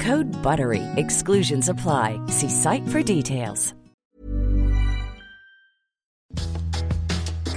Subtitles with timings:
[0.00, 0.82] Code BUTTERY.
[0.96, 2.18] Exclusions apply.
[2.28, 3.74] See site for details.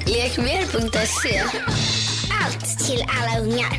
[0.08, 1.40] Lekmer.se
[2.44, 3.74] Allt till alla ungar.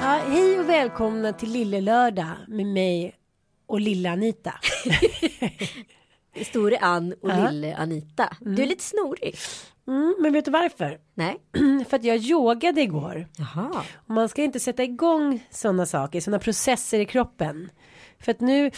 [0.00, 3.14] Ja, hej och välkomna till Lille Lördag med mig
[3.66, 4.54] och lilla Anita.
[6.42, 7.50] Store Ann och Ja.
[7.50, 8.36] lille Anita.
[8.40, 9.36] Du är lite snorig.
[9.88, 10.98] Mm, men vet du varför?
[11.14, 11.36] Nej.
[11.88, 13.28] För att jag yogade igår.
[13.38, 13.82] Jaha.
[13.94, 17.70] Och man ska inte sätta igång sådana saker, sådana processer i kroppen.
[18.20, 18.70] För att nu...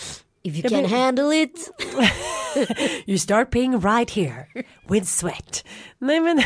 [0.42, 1.70] If you can blir- handle it.
[3.06, 4.46] You start paying right here
[4.88, 5.64] with sweat.
[5.98, 6.36] Nej men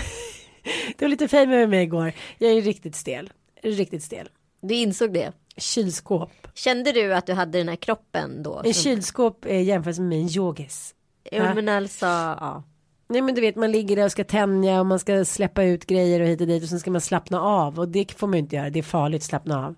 [0.96, 2.12] det var lite fejl med mig igår.
[2.38, 3.30] Jag är riktigt stel.
[3.62, 4.28] Riktigt stel.
[4.62, 5.32] Du insåg det.
[5.56, 6.30] Kylskåp.
[6.54, 8.58] Kände du att du hade den här kroppen då?
[8.64, 10.94] En som- kylskåp eh, jämförs med en yogis.
[11.30, 12.62] Jo men alltså, ja.
[13.08, 15.86] Nej men du vet man ligger där och ska tänja och man ska släppa ut
[15.86, 18.34] grejer och hit och dit och sen ska man slappna av och det får man
[18.34, 18.70] ju inte göra.
[18.70, 19.74] Det är farligt att slappna av.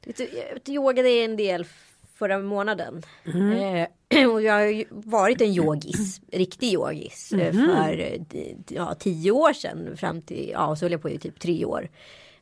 [0.00, 0.12] Du,
[0.66, 1.66] jag yogade en del
[2.14, 3.02] förra månaden.
[3.24, 3.86] Mm.
[4.10, 7.32] Eh, och jag har ju varit en yogis, riktig yogis.
[7.32, 7.52] Mhm.
[7.52, 11.40] För eh, ja, tio år sedan fram till, ja så höll jag på i typ
[11.40, 11.88] tre år.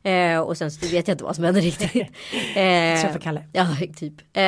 [0.03, 1.91] Eh, och sen så vet jag inte vad som hände riktigt.
[2.55, 3.43] Eh, Träffa Kalle.
[3.53, 3.67] Ja,
[3.97, 4.13] typ.
[4.37, 4.43] Eh,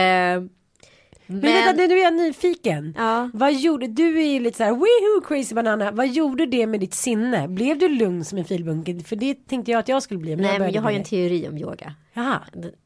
[1.31, 2.93] Men, vänta nu, är jag nyfiken.
[2.97, 3.29] Ja.
[3.33, 5.91] Vad gjorde, du är ju lite så här woohoo crazy banana.
[5.91, 7.47] Vad gjorde det med ditt sinne?
[7.47, 8.99] Blev du lugn som en filbunke?
[8.99, 10.35] För det tänkte jag att jag skulle bli.
[10.35, 11.95] Men Nej men började jag har ju en teori om yoga.
[12.13, 12.39] Jaha.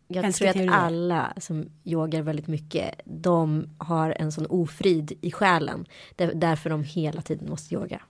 [0.08, 0.74] Jag Älskar tror att teorier.
[0.74, 5.86] alla som yogar väldigt mycket, de har en sån ofrid i själen.
[6.16, 8.02] Där, därför de hela tiden måste yoga.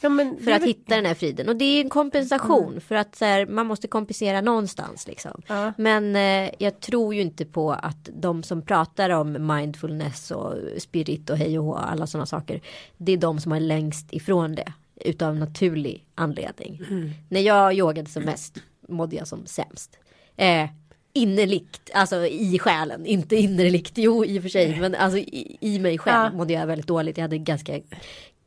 [0.00, 1.48] Ja, För att väl- hitta den här friden.
[1.48, 2.80] Och det är en kompensation.
[2.80, 5.06] För att så här, man måste kompensera någonstans.
[5.06, 5.42] Liksom.
[5.46, 5.72] Ja.
[5.78, 11.30] Men eh, jag tror ju inte på att de som pratar om mindfulness och spirit
[11.30, 12.60] och hej och hå, alla sådana saker.
[12.96, 14.72] Det är de som är längst ifrån det.
[15.00, 16.80] Utav naturlig anledning.
[17.28, 18.58] När jag yogade som mest
[18.88, 19.98] mådde jag som sämst.
[20.36, 20.68] Eh,
[21.12, 25.78] innerligt, alltså i själen, inte innerligt, jo i och för sig, men alltså i, i
[25.78, 26.38] mig själv Ja.
[26.38, 27.16] mådde jag väldigt dåligt.
[27.16, 27.80] Jag hade ganska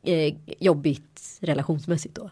[0.04, 2.30] eh, jobbigt relationsmässigt då.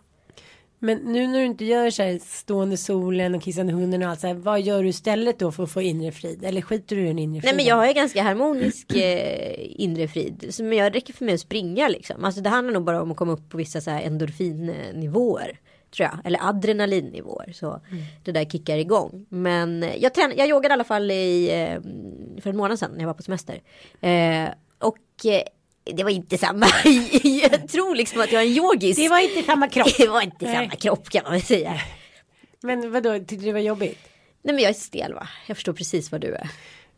[0.82, 4.20] Men nu när du inte gör så här stående solen och kissande hunden och allt
[4.20, 4.34] så här.
[4.34, 6.44] Vad gör du istället då för att få inre frid?
[6.44, 7.56] Eller skiter du i den inre Nej friden?
[7.56, 10.47] men jag har ju ganska harmonisk eh, inre frid.
[10.50, 12.25] Så, men jag räcker för mig att springa liksom.
[12.25, 15.58] Alltså det handlar nog bara om att komma upp på vissa så här endorfinnivåer.
[15.97, 16.19] Tror jag.
[16.26, 17.52] Eller adrenalinnivåer.
[17.52, 17.81] Så
[18.25, 19.26] det där kickar igång.
[19.28, 21.81] Men jag, trän- jag yogade i alla fall i, eh,
[22.42, 23.60] för en månad sedan när jag var på semester.
[24.00, 24.48] Eh,
[24.78, 25.42] och eh,
[25.85, 26.67] det var inte samma.
[27.23, 28.97] jag tror liksom att jag är en yogis.
[28.97, 29.89] Det var inte samma kropp.
[29.99, 30.55] det var inte Nej.
[30.55, 31.81] samma kropp kan man väl säga.
[32.61, 33.99] Men vadå, tyckte du det var jobbigt?
[34.43, 35.29] Nej men jag är stel va.
[35.47, 36.49] Jag förstår precis vad du är.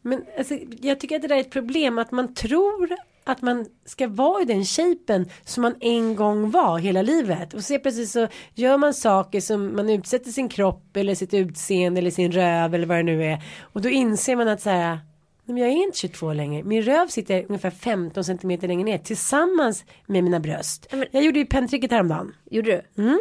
[0.02, 3.66] Men alltså, jag tycker att det där är ett problem att man tror att man
[3.86, 7.54] ska vara i den shapen som man en gång var hela livet.
[7.54, 11.98] Och så precis så gör man saker som man utsätter sin kropp eller sitt utseende
[12.00, 13.42] eller sin röv eller vad det nu är.
[13.60, 14.98] Och då inser man att så här, "Nej,
[15.44, 16.62] men jag är inte 22 längre.
[16.64, 20.86] Min röv sitter ungefär 15 centimeter längre ner tillsammans med mina bröst.
[20.90, 22.34] men- Jag gjorde ju pentricket häromdagen.
[22.50, 23.02] Gjorde du?
[23.02, 23.20] Mm.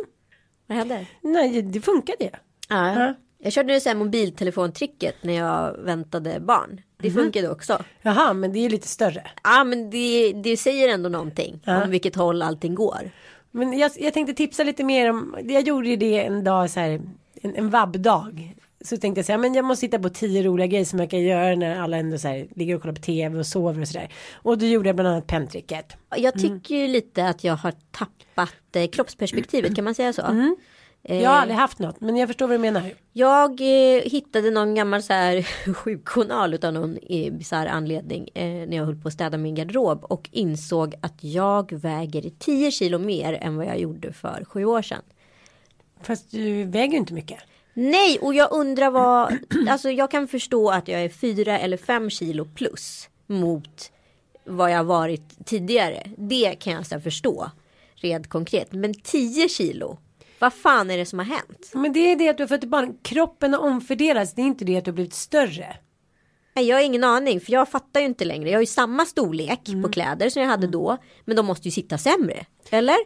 [0.68, 1.06] Vad hände?
[1.22, 2.30] Nej, det funkade ju.
[2.70, 3.00] Ja.
[3.00, 3.14] Ja.
[3.44, 6.82] Jag körde så här mobiltelefontricket när jag väntade barn.
[6.98, 7.18] Det Mhm.
[7.24, 7.84] funkade också.
[8.02, 9.28] Jaha, men det är ju lite större.
[9.44, 11.84] Ja men det, det säger ändå någonting Ja.
[11.84, 13.12] om vilket håll allting går.
[13.52, 17.02] Men jag, jag tänkte tipsa lite mer om, jag gjorde det en dag så här,
[17.42, 18.51] en, en vabbdag.
[18.84, 21.22] Så tänkte jag säga, men jag måste hitta på tio roliga grejer som jag kan
[21.22, 24.14] göra när alla ändå så här, ligger och kollar på tv och sover och sådär.
[24.34, 25.94] Och då gjorde jag bland annat pentricket.
[26.16, 30.22] Jag tycker ju lite att jag har tappat eh, kroppsperspektivet kan man säga så.
[30.22, 30.56] Mm.
[31.04, 32.94] Eh, Jag har aldrig haft något men jag förstår vad du menar.
[33.14, 35.42] Jag eh, hittade någon gammal så här
[35.74, 40.04] sjukjournal utav någon eh, bisarr anledning eh, när jag höll på att städa min garderob
[40.04, 44.82] och insåg att jag väger 10 kilo mer än vad jag gjorde för sju år
[44.82, 45.02] sedan.
[46.02, 47.40] Fast du väger ju inte mycket.
[47.74, 49.38] Nej, och jag undrar vad,
[49.70, 53.92] alltså jag kan förstå att jag är fyra eller fem kilo plus mot
[54.46, 56.04] vad jag varit tidigare.
[56.18, 57.52] Det kan jag förstå
[57.96, 58.72] rent konkret.
[58.72, 59.98] Men 10 kilo,
[60.40, 61.72] vad fan är det som har hänt?
[61.74, 62.98] Men det är det att du har fått ett barn.
[63.02, 64.34] Kroppen har omfördelats.
[64.34, 65.76] Det är inte det att du har blivit större.
[66.56, 68.50] Nej, Jag har ingen aning för jag fattar ju inte längre.
[68.50, 70.98] Jag har ju samma storlek på kläder som jag hade då.
[71.26, 72.46] Men de måste ju sitta sämre.
[72.70, 72.98] Eller?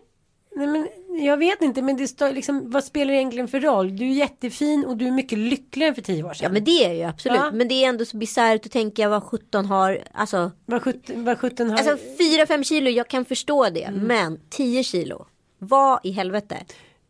[0.56, 0.88] Nej, men
[1.23, 3.95] jag vet inte men det står liksom vad spelar det egentligen för roll?
[3.97, 6.44] Du är jättefin och du är mycket lyckligare än för tio år sedan.
[6.44, 7.38] Ja men det är ju absolut.
[7.39, 7.51] Ja.
[7.51, 10.03] Men det är ändå så bisarrt att tänka vad 17 har.
[10.13, 11.77] Alltså, Vad 17, vad 17 har...
[11.77, 13.91] alltså 4-5 kilo jag kan förstå det.
[13.91, 15.25] Men 10 kilo.
[15.59, 16.57] Vad i helvete?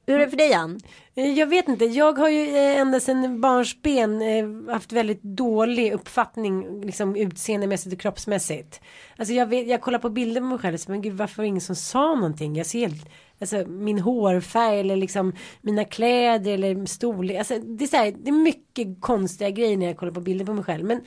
[0.08, 0.80] Hur är det för dig Ann?
[1.16, 5.94] Eh, Jag vet inte, jag har ju eh, ända sedan barnsben eh, haft väldigt dålig
[5.94, 8.82] uppfattning liksom utseendemässigt och kroppsmässigt.
[9.18, 11.44] Alltså jag, vet, jag kollar på bilder på mig själv och men gud varför var
[11.44, 12.56] det ingen som sa någonting?
[12.56, 13.10] Jag ser helt,
[13.40, 17.38] alltså min hårfärg eller liksom mina kläder eller storlek.
[17.38, 20.46] Alltså det är så här, det är mycket konstiga grejer när jag kollar på bilder
[20.46, 20.86] på mig själv.
[20.86, 21.02] Men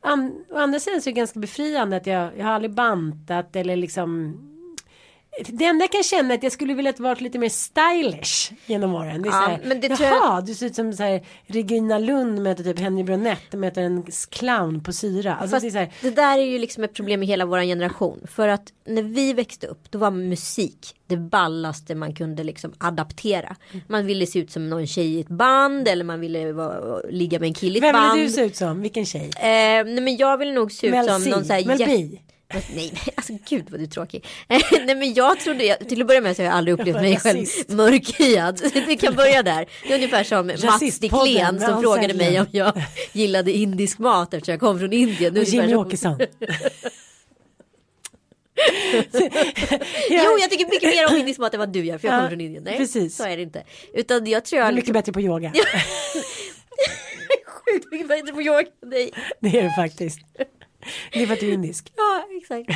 [0.00, 3.56] an, å andra sidan så är det ganska befriande att jag, jag har aldrig bantat
[3.56, 4.38] eller liksom
[5.46, 8.94] det enda jag kan känna är att jag skulle vilja vara lite mer stylish genom
[8.94, 9.22] åren.
[9.22, 11.98] Det är Ja, här, men det Jaha, jag- du ser ut som så här, Regina
[11.98, 15.34] Lund möter typ Henry Bronett möter en clown på syra.
[15.34, 18.26] Alltså, det här, det där är ju liksom ett problem i hela vår generation.
[18.30, 23.56] För att när vi växte upp då var musik det ballaste man kunde liksom adaptera.
[23.88, 27.38] Man ville se ut som någon tjej i ett band eller man ville vara, ligga
[27.38, 28.16] med en kille i ett vem band.
[28.18, 28.82] vill du se ut som?
[28.82, 29.30] Vilken tjej?
[29.36, 29.42] Eh,
[29.84, 31.30] nej men jag vill nog se ut Mel som C?
[31.30, 32.18] någon så här Mel jätte-?
[32.74, 34.26] Nej men alltså gud vad du är tråkig.
[34.86, 37.16] nej men jag trodde, jag, till att börja med så har jag aldrig upplevt mig
[37.20, 38.60] själv mörkhyad.
[38.86, 39.66] Vi kan börja där.
[39.82, 42.82] Det är ungefär som Mats Diklén som frågade mig om jag
[43.12, 45.38] gillade indisk mat eftersom jag kom från Indien.
[45.38, 46.18] Och som- Åkesson.
[50.10, 52.18] Jo, jag tycker mycket mer om indisk mat än vad du gör för jag Ja,
[52.18, 52.64] kommer från Indien.
[52.64, 53.16] Nej, precis.
[53.16, 53.62] så är det inte.
[53.94, 55.52] Utan jag tror Du jag är mycket bättre på yoga.
[57.46, 59.10] sjukt mycket bättre på yoga än dig.
[59.40, 60.18] Det är du faktiskt.
[61.12, 61.92] Det är för att du är indisk.
[61.96, 62.68] Ja, exakt.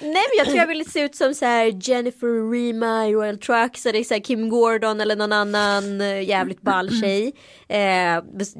[0.00, 3.38] Nej, men jag tror jag ville se ut som så här Jennifer Rima i Royal
[3.38, 7.32] Trucks eller så här Kim Gordon eller någon annan eh, jävligt ball tjej.
[7.68, 7.80] Eh,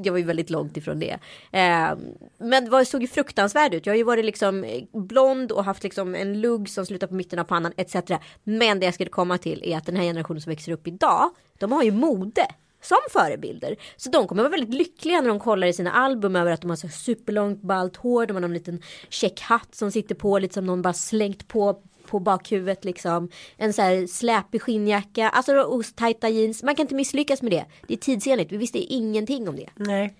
[0.04, 1.18] jag var ju väldigt långt ifrån det.
[1.52, 1.96] Eh,
[2.38, 3.86] men det såg ju fruktansvärd ut.
[3.86, 7.14] Jag har ju varit liksom eh, blond och haft liksom en lugg som slutar på
[7.14, 7.96] mitten av pannan etc.
[8.44, 11.30] Men det jag skulle komma till är att den här generationen som växer upp idag,
[11.58, 12.46] de har ju mode
[12.84, 13.76] som förebilder.
[13.96, 16.70] Så de kommer vara väldigt lyckliga när de kollar i sina album över att de
[16.70, 20.54] har så superlångt ballt hår, de har någon liten check hatt som sitter på lite
[20.54, 23.28] som någon bara slängt på på bakhuvudet liksom.
[23.56, 26.62] En så här släpig skinnjacka, alltså tajta jeans.
[26.62, 27.64] Man kan inte misslyckas med det.
[27.88, 29.68] Det är tidsenligt, vi visste ingenting om det.
[29.74, 30.14] Nej.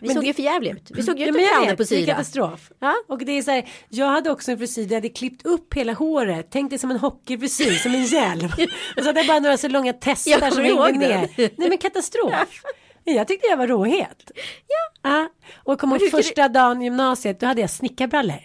[0.00, 0.90] Vi Men såg det- ju för jävligt ut.
[0.98, 2.06] Vi såg ju Ja, ut men som jag på det är syra.
[2.06, 2.70] katastrof.
[2.78, 2.94] Ja.
[3.08, 5.74] Och det är så här, jag hade också en frisyr där jag hade klippt upp
[5.74, 6.48] hela håret.
[6.50, 8.44] Tänk dig som en hockeyfrisyr, som en hjälm.
[8.96, 11.28] och så hade jag bara några så långa Jag testar som kommer hängde ner.
[11.36, 12.62] Nej men katastrof.
[13.04, 14.30] Jag tyckte jag var råhet.
[14.68, 15.10] Ja.
[15.10, 15.28] ja.
[15.64, 18.40] Och kom Men ihåg första dagen i gymnasiet, då hade jag snickarbrallor.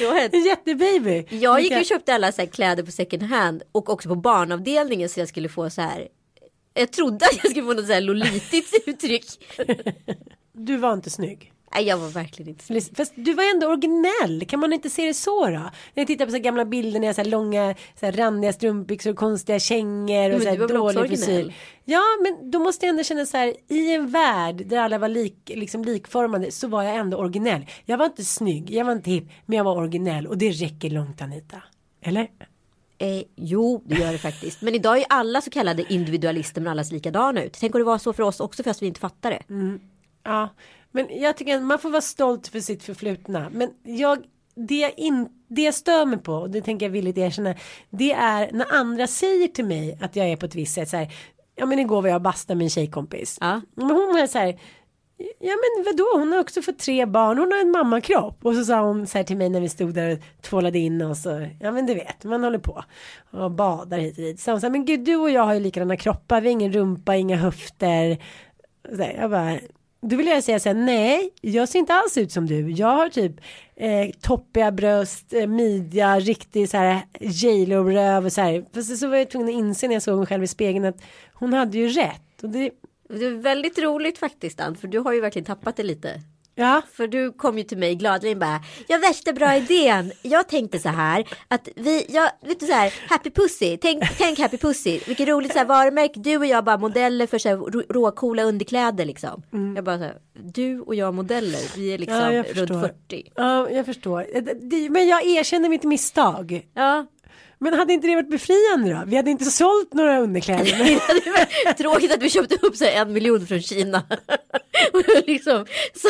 [0.00, 1.26] Jag En jättebaby.
[1.30, 5.20] Jag gick och köpte alla så kläder på second hand och också på barnavdelningen så
[5.20, 6.08] jag skulle få så här.
[6.78, 9.24] Jag trodde att jag skulle få något så här lolitigt uttryck.
[10.52, 11.52] Du var inte snygg.
[11.74, 12.96] Nej jag var verkligen inte snygg.
[12.96, 15.50] Fast du var ändå originell, kan man inte se det så då?
[15.50, 19.10] När jag tittar på så gamla bilder när jag har långa, så här randiga strumpbyxor
[19.10, 21.22] och konstiga kängor och Men så här dålig frisyr.
[21.28, 21.52] originell?
[21.84, 25.08] Ja, men då måste jag ändå känna så här, i en värld där alla var
[25.08, 27.66] lik, liksom likformade så var jag ändå originell.
[27.84, 30.90] Jag var inte snygg, jag var inte hipp, men jag var originell och det räcker
[30.90, 31.62] långt Anita.
[32.02, 32.28] Eller?
[32.98, 34.62] Eh, jo, det gör det faktiskt.
[34.62, 37.56] Men idag är alla så kallade individualister men alla ser likadana ut.
[37.60, 39.42] Tänk om det var så för oss också fast vi inte fattar det.
[40.24, 40.48] Ja,
[40.90, 43.50] men jag tycker att man får vara stolt för sitt förflutna.
[43.52, 44.18] Men jag,
[44.54, 47.54] det jag, in, det jag stör mig på, och det tänker jag villigt erkänna,
[47.90, 50.96] det är när andra säger till mig att jag är på ett visst sätt så
[50.96, 51.12] här.
[51.54, 53.38] Ja men igår var jag och bastade med en tjejkompis.
[53.40, 53.60] Ja.
[53.74, 54.60] Men hon var så här.
[55.18, 58.44] Ja men vadå, hon har också fått tre barn, hon har en mammakropp.
[58.44, 61.02] Och så sa hon så här till mig när vi stod där och tvålade in
[61.02, 61.26] oss.
[61.26, 62.84] Och, ja men du vet, man håller på
[63.30, 64.40] och badar hit och dit.
[64.40, 66.72] Så hon sa, men gud du och jag har ju likadana kroppar, vi har ingen
[66.72, 68.18] rumpa, inga höfter.
[68.96, 69.58] Så här, jag bara,
[70.00, 72.70] då vill jag säga så här, nej, jag ser inte alls ut som du.
[72.70, 73.32] Jag har typ
[73.76, 78.64] eh, toppiga bröst, eh, midja, riktig så här j röv och så här.
[78.74, 81.02] Fast så var jag tvungen att inse när jag såg mig själv i spegeln att
[81.32, 82.42] hon hade ju rätt.
[82.42, 82.70] Och det,
[83.08, 86.20] det är väldigt roligt faktiskt Ann, för du har ju verkligen tappat det lite.
[86.54, 86.82] Ja.
[86.92, 90.12] För du kom ju till mig gladeligen bara, jag värsta bra idén.
[90.22, 94.38] Jag tänkte så här, att vi, jag, vet du så här, Happy Pussy, tänk, tänk
[94.38, 97.56] Happy Pussy, vilket roligt så här varumärke, du och jag bara modeller för så här
[97.56, 99.42] rå- råcoola underkläder liksom.
[99.76, 102.34] Jag bara så här, du och jag modeller, vi är liksom Mm.
[102.34, 102.80] Ja, runt förstår.
[102.80, 103.32] 40.
[103.34, 104.26] Ja, jag förstår.
[104.90, 106.66] Men jag erkänner mitt misstag.
[106.74, 107.06] Ja,
[107.60, 109.02] Men hade inte det varit befriande då?
[109.06, 111.74] Vi hade inte sålt några underkläder.
[111.74, 114.02] tråkigt att vi köpte upp så en miljon från Kina.
[114.92, 116.08] Och liksom så,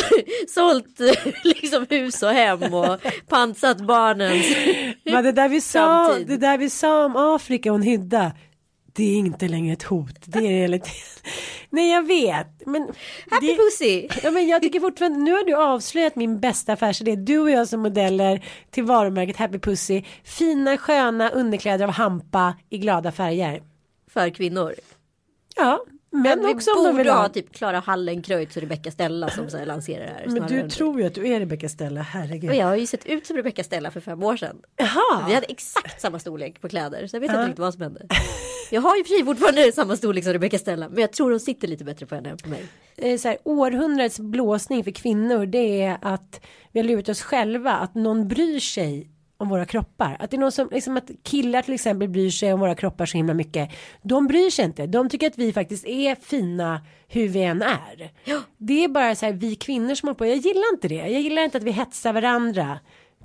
[0.49, 1.01] sålt
[1.45, 4.47] liksom hus och hem och pansat barnens.
[5.05, 6.27] Men det där vi sa, Framtid.
[6.27, 8.33] det där vi sa om Afrika och en hydda.
[8.99, 10.15] Det är inte längre ett hot.
[10.25, 11.23] Det är realitet.
[11.71, 12.67] Nej jag vet.
[12.67, 12.83] Men
[13.31, 14.09] Happy det, Pussy!
[14.23, 17.17] ja, men jag tycker fortfarande, nu har du avslöjat min bästa affärsidé.
[17.17, 20.03] Du och jag som modeller till varumärket Happy Pussy.
[20.25, 23.63] Fina sköna underkläder av hampa i glada färger.
[24.11, 24.75] För kvinnor.
[25.57, 27.29] Ja, men Men vi också om de vill borde ha.
[27.29, 30.27] typ Klara Hallenkreutz och Rebecca Stella som så lanserar det här.
[30.27, 32.51] Men du tror ju att du är Rebecca Stella, herregud.
[32.51, 34.57] Och jag har ju sett ut som Rebecca Stella för fem år sedan.
[34.77, 35.25] Jaha.
[35.29, 37.07] Vi hade exakt samma storlek på kläder.
[37.07, 38.07] Så jag vet inte riktigt vad som hände.
[38.71, 40.89] Jag har ju för fortfarande samma storlek som Rebecca Stella.
[40.89, 42.65] Men jag tror de sitter lite bättre på henne än på mig.
[42.97, 46.41] eh, så här, århundradets blåsning för kvinnor det är att
[46.73, 50.17] vi har lurat oss själva att någon bryr sig om våra kroppar.
[50.19, 53.07] Att det är någon som, liksom att killar till exempel bryr sig om våra kroppar
[53.07, 53.71] så himla mycket.
[54.03, 54.87] De bryr sig inte.
[54.87, 58.11] De tycker att vi faktiskt är fina hur vi än är.
[58.57, 60.27] Det är bara så här vi kvinnor som håller på.
[60.27, 60.95] Jag gillar inte det.
[60.95, 62.79] Jag gillar inte att vi hetsar varandra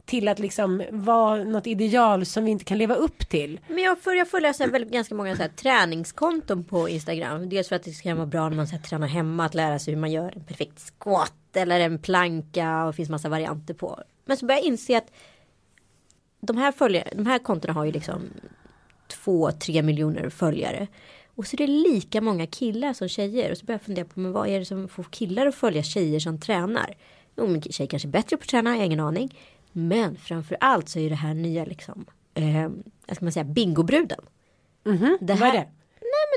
[0.06, 3.60] till att liksom vara något ideal som vi inte kan leva upp till.
[3.68, 7.50] Men jag följer, jag följer så väldigt, ganska många så här träningskonton på Instagram.
[7.50, 9.46] Dels för att det ska vara bra när man så här, tränar hemma.
[9.46, 11.34] Att lära sig hur man gör en perfekt squat.
[11.56, 12.84] Eller en planka.
[12.84, 14.00] Och det finns massa varianter på.
[14.26, 15.12] Men så börjar jag inse att
[16.46, 18.22] de här, följare, de här kontona har ju liksom
[19.08, 20.88] två, tre miljoner följare.
[21.36, 23.52] Och så är det lika många killar som tjejer.
[23.52, 25.84] Och så börjar jag fundera på men vad är det som får killar att följa
[25.84, 26.96] tjejer som tränar?
[27.38, 29.38] Jo men tjejer kanske är bättre på att träna, jag har ingen aning.
[29.72, 32.70] Men framför allt så är det här nya liksom, eh,
[33.16, 34.20] ska man säga, bingobruden.
[34.84, 35.18] det Mhm.
[35.22, 35.68] Vad är det?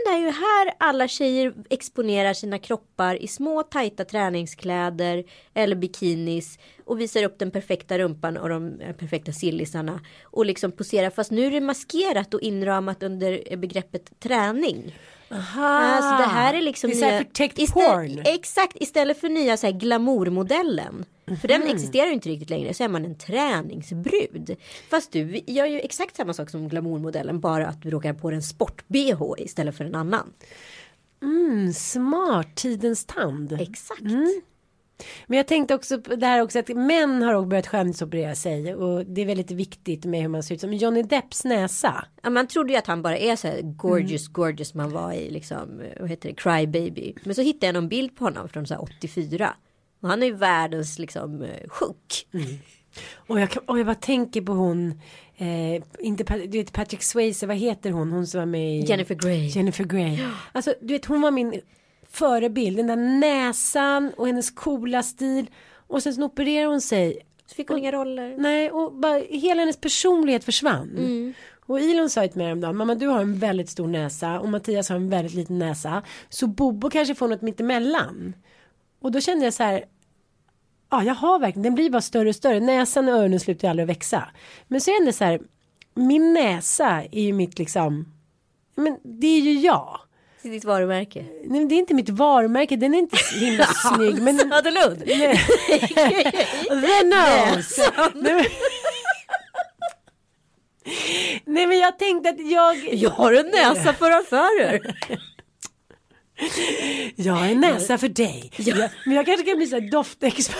[0.06, 7.00] Är ju här alla tjejer exponerar sina kroppar i små tajta träningskläder eller bikinis och
[7.00, 11.46] visar upp den perfekta rumpan och de eh, perfekta sillisarna och liksom poserar fast nu
[11.46, 14.98] är det maskerat och inramat under eh, begreppet träning.
[15.30, 15.66] Aha.
[15.68, 18.22] Alltså det här är liksom det är istä- porn.
[18.26, 21.04] Exakt, istället för nya så här glamourmodellen.
[21.40, 22.74] För den existerar ju inte riktigt längre.
[22.74, 24.56] Så är man en träningsbrud.
[24.90, 27.40] Fast du gör ju exakt samma sak som glamourmodellen.
[27.40, 30.32] Bara att du råkar på en sport-bh istället för en annan.
[31.22, 33.52] Mm, smart, tidens tand.
[33.52, 34.02] Exakt.
[35.26, 38.74] Men jag tänkte också på det här också att män har också börjat skönhetsoperera sig
[38.74, 42.04] och det är väldigt viktigt med hur man ser ut som Johnny Depps näsa.
[42.22, 45.30] Ja, man trodde ju att han bara är så här gorgeous, gorgeous man var i
[45.30, 47.14] liksom, eh, vad heter det, Cry Baby.
[47.24, 49.54] Men så hittade jag någon bild på honom från så här 84.
[50.00, 52.26] Och han är ju världens liksom eh, chock.
[53.16, 55.00] Och jag, kan- och jag bara tänker på hon,
[55.36, 59.14] eh, inte, du vet Patrick Swayze, vad heter hon, hon som var med i Jennifer
[59.14, 59.46] Grey.
[59.48, 60.18] Jennifer Grey.
[60.52, 61.60] Alltså du vet hon var min
[62.10, 65.46] förebild, den där näsan och hennes coola stil.
[65.88, 67.18] Och sen så opererar hon sig.
[67.46, 68.34] Så fick hon inga roller.
[68.38, 70.90] Nej, och bara hela hennes personlighet försvann.
[70.98, 71.34] Mm.
[71.66, 74.48] Och Elon sa ju till mig häromdagen, mamma du har en väldigt stor näsa och
[74.48, 76.02] Mattias har en väldigt liten näsa.
[76.28, 78.34] Så Bobo kanske får något mittemellan.
[79.06, 79.84] Och då kände jag så här,
[80.90, 82.60] ja jag har verkligen, den blir bara större och större.
[82.60, 84.28] Näsan och öronen slutar ju aldrig att växa.
[84.68, 85.40] Men så är det så här,
[85.94, 88.12] min näsa är ju mitt liksom,
[88.74, 90.00] men det är ju jag.
[90.42, 91.22] Till ditt varumärke.
[91.22, 94.22] Nej, men det är inte mitt varumärke, den är inte så himla snygg.
[94.22, 94.38] Men...
[94.38, 94.98] Söderlund.
[96.68, 97.92] The nose.
[98.14, 98.44] Nej, men...
[101.44, 104.96] Nej men jag tänkte att jag, Jag har en näsa för affärer.
[107.16, 108.52] Jag en näsa för dig.
[108.56, 110.56] Jag, men jag kanske kan bli så här doftexpert.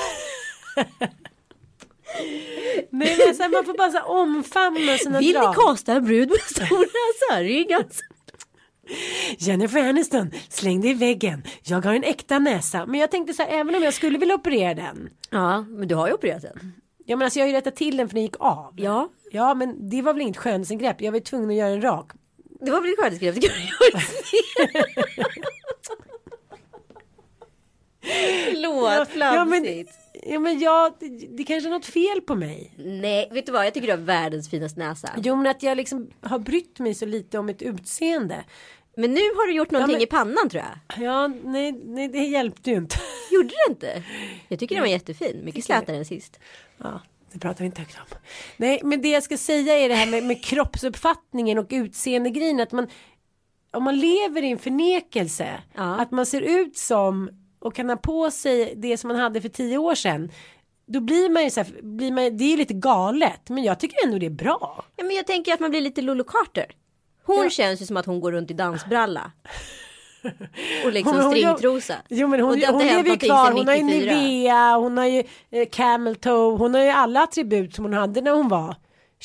[2.91, 5.55] Nej men så här, man får bara så omfamna sina Vill ni drag.
[5.55, 7.43] kasta en brud med stor näsa?
[7.43, 8.01] Ring alltså.
[9.39, 11.43] Jennifer Aniston, släng dig i väggen.
[11.63, 12.87] Jag har en äkta näsa.
[12.87, 15.09] Men jag tänkte så här, även om jag skulle vilja operera den.
[15.31, 16.73] Ja, men du har ju opererat den.
[17.07, 18.75] Ja men alltså jag har ju rättat till den för den gick av.
[18.77, 19.09] Ja.
[19.33, 21.01] Ja men det var väl inget skönhetsingrepp.
[21.01, 22.11] Jag var ju tvungen att göra en rak.
[22.61, 23.35] Det var väl ett skönhetsgrepp.
[23.35, 24.01] Det kunde du göra
[28.51, 29.87] Förlåt, ja, men,
[30.23, 32.73] ja men jag, det, det kanske är något fel på mig.
[32.77, 33.67] Nej, vet du vad?
[33.67, 35.11] Jag tycker du har världens finaste näsa.
[35.23, 38.45] Jo men att jag liksom har brytt mig så lite om mitt utseende.
[38.97, 41.05] Men nu har du gjort någonting men- i pannan tror jag.
[41.05, 42.97] Ja, nej, nej det hjälpte ju inte.
[43.31, 44.03] Gjorde det inte?
[44.49, 45.41] Jag tycker den var jättefin.
[45.45, 46.41] Mycket slätare än sist.
[46.79, 47.01] Ja,
[47.33, 48.19] det pratar vi inte högt om.
[48.57, 52.61] Nej, men det jag ska säga är det här med, med kroppsuppfattningen och utseendegrejen.
[52.61, 52.87] Att man,
[53.71, 55.63] om man lever i en förnekelse.
[55.75, 55.97] Ja.
[55.97, 57.31] Att man ser ut som
[57.67, 60.31] och kan ha på sig det som man hade för tio år sedan.
[60.87, 63.81] Då blir man ju så här, blir man, det är ju lite galet men jag
[63.81, 64.85] tycker ändå det är bra.
[64.97, 66.67] Ja, men jag tänker att man blir lite Lulu Carter.
[67.25, 69.33] Hon känns ju som att hon går runt i dansbralla.
[70.85, 71.95] Och liksom Hon- hon- stringtrosa.
[72.09, 74.15] Jo men hon, Och det har hon hänt lever ju kvar, hon har ju 94.
[74.17, 78.21] Nivea, hon har ju eh, Camel Toe, hon har ju alla attribut som hon hade
[78.21, 78.77] när hon var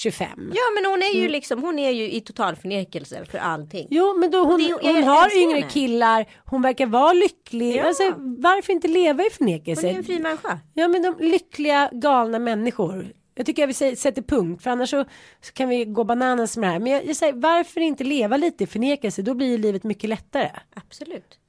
[0.03, 0.51] 25.
[0.55, 1.21] Ja men hon är Mm.
[1.21, 3.87] ju liksom, hon är ju i total förnekelse för allting.
[3.89, 5.69] Jo men då hon, Det är hon älskar har yngre henne.
[5.71, 7.75] killar, hon verkar vara lycklig.
[7.75, 7.83] Ja.
[7.87, 9.87] Alltså, varför inte leva i Hon förnekelse?
[9.87, 10.59] är ju en fri människa.
[10.73, 13.13] Ja men de lyckliga galna människor.
[13.35, 15.05] Jag tycker jag säga, sätter punkt för annars så,
[15.41, 16.79] så kan vi gå bananas med det här.
[16.79, 20.49] Men jag, jag säger varför inte leva lite i förnekelse då blir livet mycket lättare.
[20.75, 21.39] Absolut.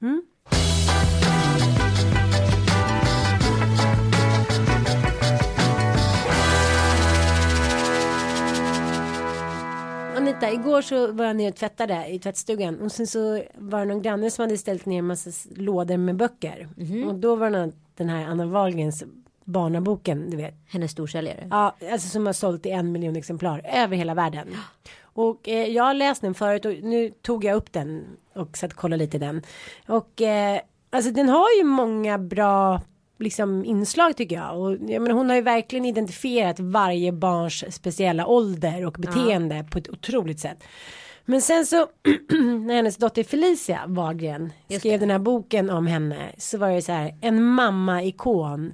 [10.23, 13.85] Anita, igår så var jag nere och tvättade i tvättstugan och sen så var det
[13.85, 16.69] någon granne som hade ställt ner en massa lådor med böcker.
[17.07, 19.03] Och då var det den här Anna Wahlgrens
[19.43, 20.55] barnaboken, du vet.
[20.67, 21.47] Hennes storsäljare.
[21.51, 24.47] Ja, alltså som har sålt i en miljon exemplar över hela världen.
[25.03, 28.71] Och eh, jag har läst den förut och nu tog jag upp den och satt
[28.71, 29.41] och kollade lite i den.
[29.87, 32.81] Och eh, alltså den har ju många bra
[33.19, 34.59] liksom inslag tycker jag.
[34.59, 39.77] Och jag menar, hon har ju verkligen identifierat varje barns speciella ålder och beteende på
[39.77, 40.63] ett otroligt sätt.
[41.25, 41.75] Men sen så
[42.65, 46.91] när hennes dotter Felicia Wahlgren skrev den här boken om henne så var det så
[46.91, 48.73] här en mamma-ikon.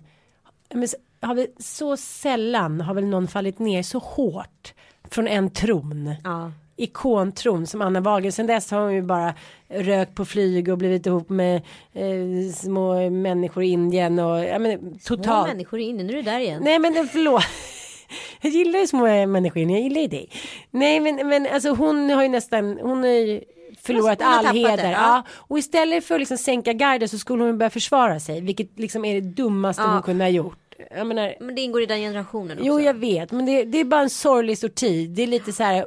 [1.21, 6.15] Har vi så sällan har väl någon fallit ner så hårt från en tron.
[6.23, 6.51] Ja.
[6.83, 8.31] Ikontron som Anna Wahlgren.
[8.31, 9.33] Sen dess har hon ju bara
[9.69, 11.55] rökt på flyg och blivit ihop med
[11.93, 15.47] eh, små människor i Indien och ja men Små totalt.
[15.47, 16.61] människor är inne, nu är du där igen.
[16.65, 17.43] Nej men förlåt.
[18.41, 20.29] Jag gillar ju små människor, jag gillar ju dig.
[20.71, 23.41] Nej men, men alltså hon har ju nästan, hon har ju
[23.81, 24.77] förlorat all heder.
[24.77, 24.91] det, ja.
[24.91, 25.23] ja.
[25.35, 28.41] Och istället för att liksom sänka garden så skulle hon börja försvara sig.
[28.41, 29.87] Vilket liksom är det dummaste Ja.
[29.93, 30.57] hon kunde ha gjort.
[31.05, 32.67] Menar, Men det ingår i den generationen också.
[32.67, 35.07] jo jag vet men det, det är bara en sorglig sorti.
[35.07, 35.85] Det är lite så här,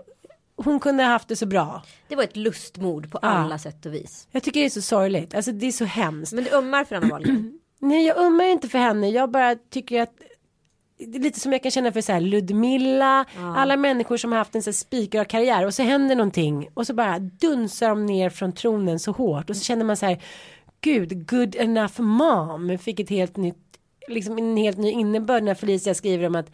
[0.57, 1.83] hon kunde ha haft det så bra.
[2.09, 4.29] Det var ett lustmord på alla sätt och vis.
[4.31, 6.33] Jag tycker det är så sorgligt, alltså det är så hemskt.
[6.33, 7.59] Men du ömmar för Anna Wahlgren.
[7.79, 10.13] Nej jag ömmar inte för henne, jag bara tycker att
[10.99, 13.25] det är lite som jag kan känna för så här Ludmilla,
[13.57, 16.95] alla människor som har haft en så spikrak karriär och så händer någonting och så
[16.95, 20.23] bara dunsar de ner från tronen så hårt och så känner man så här
[20.81, 25.95] gud, good enough mom fick ett helt nytt, liksom en helt ny innebörd när Felicia
[25.95, 26.51] skriver om att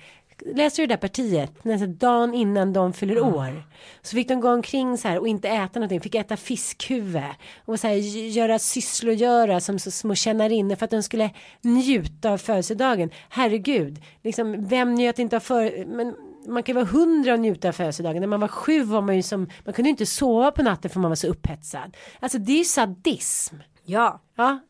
[0.46, 1.64] Läser du det där partiet?
[1.64, 3.62] Nästan dagen innan de fyller år.
[4.02, 6.00] Så fick de gå omkring så här och inte äta någonting.
[6.00, 7.22] Fick äta fiskhuvud.
[7.64, 7.94] Och så här
[8.28, 11.30] göra sysslogöra som så små tjänarinnor för att de skulle
[11.62, 13.10] njuta av födelsedagen.
[13.28, 14.02] Herregud.
[14.22, 15.86] Liksom, vem njöt inte av för...
[15.86, 16.14] Men
[16.46, 18.20] man kan vara hundra och njuta av födelsedagen.
[18.20, 19.48] När man var sju var man ju som...
[19.64, 21.96] Man kunde ju inte sova på natten för man var så upphetsad.
[22.20, 23.56] Alltså det är ju sadism.
[23.84, 24.60] Ja, Ja,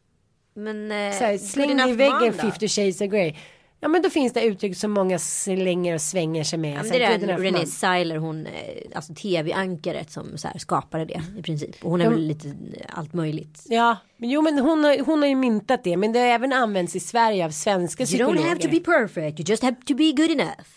[0.55, 0.93] men...
[0.93, 2.33] Eh, så här, släng i väggen man då?
[2.33, 3.35] 50 shades of Grey.
[3.81, 6.81] Ja men då finns det uttryck som många slänger och svänger sig med.
[6.85, 7.67] Ja, det är den Renée.
[7.67, 8.53] Seiler, hon, eh,
[8.95, 11.85] alltså tv-ankaret som så här skapade det i princip.
[11.85, 12.55] Och hon är väl lite eh,
[12.89, 13.65] allt möjligt.
[13.69, 15.97] Ja, men jo men hon har, hon har ju myntat det.
[15.97, 18.41] Men det har även använts i Sverige av svenska You psykologer.
[18.41, 20.69] don't have to be perfect, you just have to be good enough.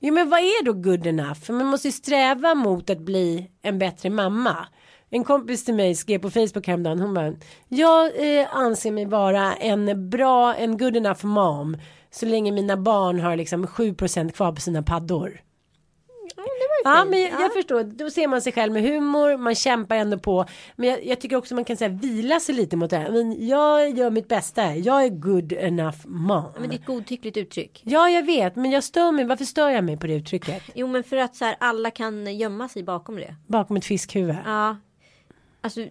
[0.00, 1.40] Jo men vad är då good enough?
[1.40, 4.56] För man måste ju sträva mot att bli en bättre mamma.
[5.10, 7.00] En kompis till mig skrev på Facebook häromdagen.
[7.00, 7.32] Hon bara.
[7.68, 11.76] Jag eh, anser mig vara en bra, en good enough mom.
[12.14, 15.40] Så länge mina barn har liksom 7% kvar på sina paddor.
[16.84, 20.18] Ja men jag, jag förstår, då ser man sig själv med humor, man kämpar ändå
[20.18, 20.44] på.
[20.76, 23.10] Men jag, jag tycker också man kan säga vila sig lite mot det här.
[23.10, 26.44] Men jag gör mitt bästa, jag är good enough mom.
[26.58, 27.82] Men det är ett godtyckligt uttryck.
[27.84, 30.62] Ja jag vet, men jag stör mig, varför stör jag mig på det uttrycket?
[30.74, 33.34] Jo men för att så här, alla kan gömma sig bakom det.
[33.46, 34.36] Bakom ett fiskhuvud.
[34.44, 34.76] Ja.
[35.60, 35.86] Alltså.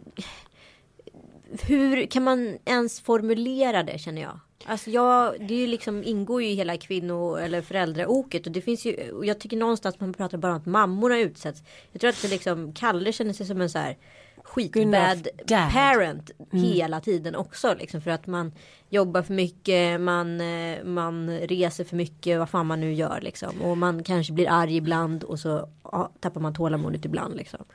[1.64, 4.40] Hur kan man ens formulera det känner jag?
[4.66, 8.62] Alltså jag, det är ju liksom, ingår ju i hela kvinno eller föräldraoket och det
[8.62, 11.64] finns ju, och jag tycker någonstans man pratar bara om att mammorna utsätts.
[11.92, 13.98] Jag tror att det liksom, Kalle känner sig som en så här
[14.44, 18.52] skitbad parent hela tiden också liksom för att man
[18.90, 23.62] jobbar för mycket, man, eh, man reser för mycket, vad fan man nu gör liksom.
[23.62, 27.66] Och man kanske blir arg ibland och så ja, tappar man tålamodet ibland liksom.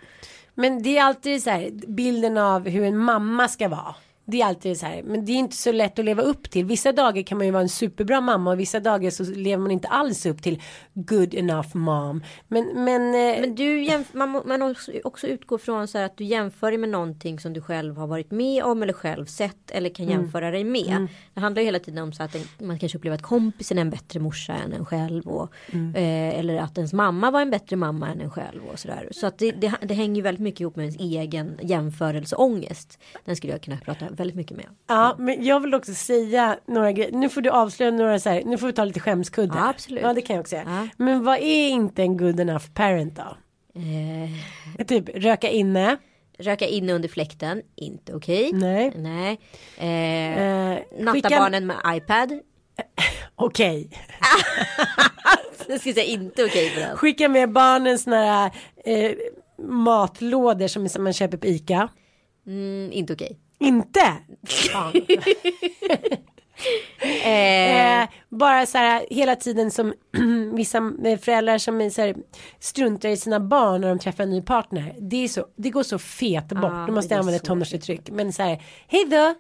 [0.55, 3.95] Men det är alltid så här bilden av hur en mamma ska vara.
[4.29, 6.65] Det är alltid så här, men det är inte så lätt att leva upp till.
[6.65, 9.71] Vissa dagar kan man ju vara en superbra mamma och vissa dagar så lever man
[9.71, 10.63] inte alls upp till
[10.95, 12.23] good enough mom.
[12.49, 16.17] Men, men, eh, Men du jämf- man, man också, också utgår från så här att
[16.17, 19.71] du jämför dig med någonting som du själv har varit med om eller själv sett
[19.71, 20.21] eller kan Mm.
[20.21, 21.07] jämföra dig med.
[21.35, 23.83] Det handlar ju hela tiden om så att en, man kanske upplever att kompisen är
[23.83, 25.23] en bättre morsa än en själv.
[25.29, 25.95] Och, Mm.
[25.95, 28.61] eh, eller att ens mamma var en bättre mamma än en själv.
[28.73, 29.09] Och sådär.
[29.13, 32.99] Så att det, det, det hänger ju väldigt mycket ihop med ens egen jämförelseångest.
[33.25, 34.67] Den skulle jag kunna prata väldigt mycket med.
[34.87, 37.13] Ja, men jag vill också säga några grejer.
[37.13, 38.43] Nu får du avslöja några så här.
[38.45, 39.59] Nu får vi ta lite skämskudde.
[39.59, 40.03] Ja, absolut.
[40.03, 40.65] Ja, det kan jag också säga.
[40.67, 40.89] Ja.
[40.97, 43.37] Men vad är inte en good enough parent då?
[43.81, 45.97] Eh, Typ röka inne.
[46.39, 48.51] röka inne under fläkten, inte okej.
[48.53, 48.93] Nej.
[48.97, 49.41] Nej.
[49.79, 52.33] Eh, Eh, natta skicka- barnen med iPad.
[53.37, 53.91] Okej.
[55.69, 56.97] Jag skulle säga inte okej på den.
[56.97, 58.51] Skicka med barnen såna här
[58.85, 59.13] eh,
[59.59, 61.89] matlådor som som man köper på Ica.
[62.47, 63.39] Mm, inte okej.
[63.59, 64.13] Inte.
[66.99, 69.95] Eh, Eh, bara så här hela tiden som
[70.53, 72.17] vissa eh, föräldrar som är så här,
[72.59, 74.97] struntar i sina barn när de träffar en ny partner.
[75.01, 76.63] Det, är så, det går så fet bort.
[76.63, 78.11] Ja, du måste är använda tonårsuttryck.
[78.11, 79.35] Men så här, hej då.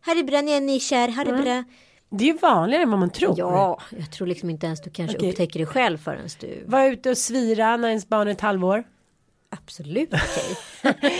[0.00, 1.08] Har det bra när jag är nykär?
[1.08, 1.64] Har det bra?
[2.10, 3.34] Det är ju vanligare än vad man tror.
[3.38, 5.30] Ja, jag tror liksom inte ens du kanske Okej.
[5.30, 6.64] upptäcker det själv förrän du.
[6.66, 8.84] Var ute och svira när ens barn är ett halvår.
[9.50, 10.56] Absolut okej.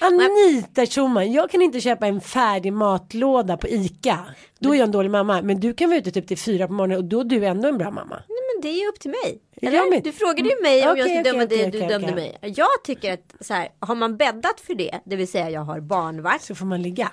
[0.00, 4.18] Anita Schumann, jag kan inte köpa en färdig matlåda på ICA.
[4.58, 5.42] Då är jag en dålig mamma.
[5.42, 7.68] Men du kan vara ute typ till fyra på morgonen och då är du ändå
[7.68, 8.16] en bra mamma.
[8.28, 9.42] Nej, men det är ju upp till mig.
[9.62, 10.00] Eller?
[10.00, 12.38] Du frågade ju mig om Okej, jag skulle okej, döma okej, det du dömde mig.
[12.40, 15.80] Jag tycker att så här, har man bäddat för det, det vill säga jag har
[15.80, 17.12] barnvakt, Så får man ligga.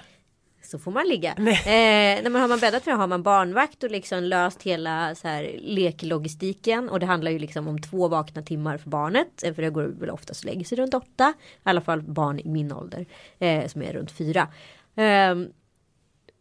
[0.65, 1.33] Så får man ligga.
[1.37, 1.53] Nej.
[2.17, 5.15] Eh, när man har man bäddat för det har man barnvakt och liksom löst hela
[5.15, 6.89] så här, leklogistiken.
[6.89, 9.43] Och det handlar ju liksom om två vakna timmar för barnet.
[9.43, 11.33] eh, För det går väl oftast och lägger sig runt åtta.
[11.39, 13.05] I alla fall barn i min ålder.
[13.39, 14.47] Eh, som är runt fyra.
[14.95, 15.47] Ehm,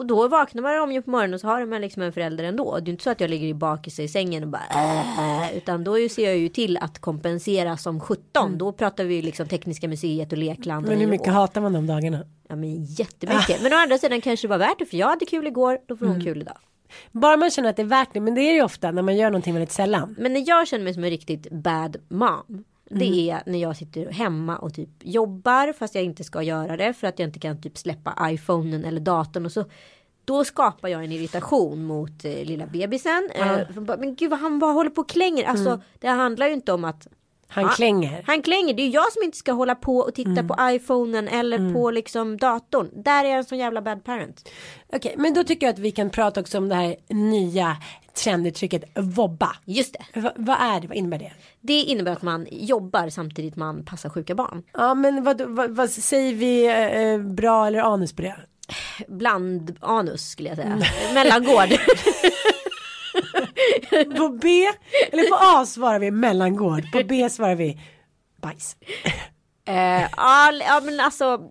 [0.02, 2.44] och då vaknar man om ju på morgonen och så har man liksom en förälder
[2.44, 2.78] ändå.
[2.78, 5.84] Det är inte så att jag ligger i bakis i sängen och bara äh, Utan
[5.84, 8.58] då ser jag ju till att kompensera som 17.
[8.58, 10.86] Då pratar vi ju liksom Tekniska museet och Lekland.
[10.88, 12.18] Men hur mycket hatar man de dagarna?
[12.48, 13.62] Ja men jättemycket.
[13.62, 15.78] Men å andra sidan kanske det var värt det för jag hade kul igår.
[15.86, 16.24] Då får hon Mm.
[16.24, 16.56] kul idag.
[17.12, 18.20] Bara man känner att det är värt det.
[18.20, 20.14] Men det är ju ofta när man gör någonting väldigt sällan.
[20.18, 22.64] Men när jag känner mig som en riktigt bad mom.
[22.94, 23.18] Det Mm.
[23.36, 27.06] är när jag sitter hemma och typ jobbar fast jag inte ska göra det för
[27.06, 29.64] att jag inte kan typ släppa iPhonen eller datorn och så
[30.24, 33.28] då skapar jag en irritation mot eh, lilla bebisen.
[33.34, 35.44] Eh, för bara, men gud vad han bara håller på och klänger.
[35.44, 37.16] Alltså det handlar ju inte om att Mm.
[37.52, 38.22] Han Ja, klänger.
[38.26, 38.74] Han klänger.
[38.74, 40.48] Det är jag som inte ska hålla på och titta Mm.
[40.48, 43.02] på iPhonen eller på liksom datorn.
[43.04, 44.48] Där är jag en sån jävla bad parent.
[44.92, 47.76] Okej, men då tycker jag att vi kan prata också om det här nya
[48.24, 49.56] trenduttrycket vobba.
[49.64, 50.20] Just det.
[50.20, 50.88] Va, vad är det?
[50.88, 51.32] Vad innebär det?
[51.60, 54.62] Det innebär att man jobbar samtidigt man passar sjuka barn.
[54.72, 58.36] Ja, men vad, vad, vad säger vi eh, bra eller anus på det?
[59.08, 60.78] Bland anus skulle jag säga.
[61.14, 61.68] Mellangård.
[64.16, 64.48] På B
[65.12, 66.92] eller på A svarar vi mellangård.
[66.92, 67.80] På B svarar vi
[68.42, 68.76] bajs.
[69.64, 71.50] Eh, ja, men alltså.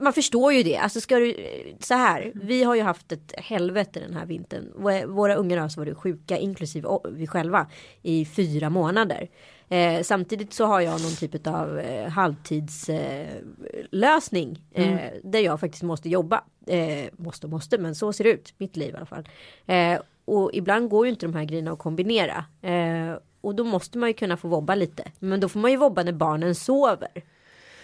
[0.00, 0.76] Man förstår ju det.
[0.76, 1.36] Alltså ska du
[1.80, 2.32] så här.
[2.34, 4.72] Vi har ju haft ett helvete den här vintern.
[5.14, 7.66] Våra- ungar har alltså varit sjuka inklusive vi själva
[8.02, 9.28] i fyra månader.
[9.68, 14.58] Eh, samtidigt så har jag någon typ av eh, halvtidslösning.
[14.74, 16.44] Eh, eh, där jag faktiskt måste jobba.
[16.66, 18.54] Eh, måste och måste men så ser det ut.
[18.58, 19.28] Mitt liv i alla fall.
[20.26, 22.44] Eh, och ibland går ju inte de här grejerna att kombinera.
[22.62, 25.04] Eh, och då måste man ju kunna få vobba lite.
[25.18, 27.08] Men då får man ju vobba när barnen sover.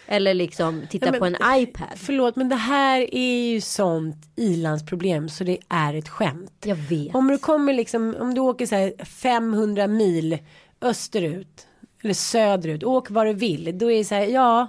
[0.07, 1.87] Eller liksom titta Ja, men- på en iPad.
[1.97, 6.53] Förlåt men det här är ju sånt ilandsproblem så det är ett skämt.
[6.65, 7.15] Jag vet.
[7.15, 10.39] Om du kommer liksom, om du åker så här 500 mil
[10.81, 11.67] österut
[12.03, 13.79] eller söderut, åk var du vill.
[13.79, 14.67] Då är det så här, ja,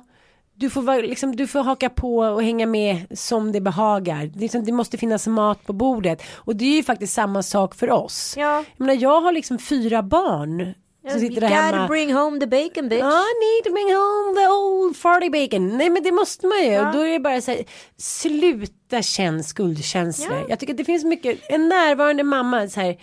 [0.59, 4.25] du får, vara, liksom, du får haka på och hänga med som det behagar.
[4.25, 6.23] Det, liksom, det måste finnas mat på bordet.
[6.35, 8.33] Och det är ju faktiskt samma sak för oss.
[8.37, 8.63] Ja.
[8.77, 10.73] Jag menar, jag har liksom fyra barn.
[11.11, 11.87] Som sitter you där gotta hemma.
[11.87, 13.01] bring home the bacon bitch.
[13.01, 15.77] I need to bring home the old farty bacon.
[15.77, 16.71] Nej men det måste man ju.
[16.71, 16.87] Ja.
[16.87, 17.63] Och då är det bara så här,
[17.97, 20.37] sluta känn skuldkänslor.
[20.37, 20.45] Ja.
[20.49, 22.97] Jag tycker att det finns mycket, en närvarande mamma så här.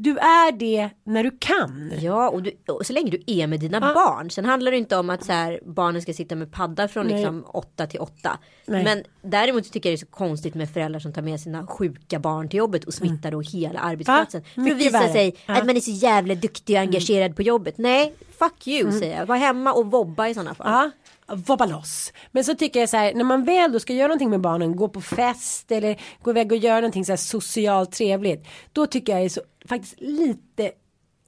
[0.00, 1.92] Du är det när du kan.
[2.00, 3.94] Ja och, du, och så länge du är med dina Ja.
[3.94, 4.30] barn.
[4.30, 7.16] Sen handlar det inte om att så här, barnen ska sitta med paddar från Nej.
[7.16, 8.38] liksom 8 till 8.
[8.66, 8.84] Nej.
[8.84, 12.18] Men däremot tycker jag det är så konstigt med föräldrar som tar med sina sjuka
[12.18, 14.44] barn till jobbet och smittar då hela arbetsplatsen.
[14.54, 15.12] För att visa värre.
[15.12, 15.36] sig.
[15.46, 15.60] Mm.
[15.60, 17.78] att man är så jävla duktig och engagerad på jobbet.
[17.78, 19.26] Nej, fuck you säger jag.
[19.26, 20.90] Var hemma och vobba i sådana fall.
[21.34, 22.12] Vobba loss.
[22.30, 24.76] Men så tycker jag så här, när man väl då ska göra någonting med barnen,
[24.76, 28.46] gå på fest eller gå iväg och göra någonting så här socialt trevligt.
[28.72, 30.72] Då tycker jag det är så, faktiskt lite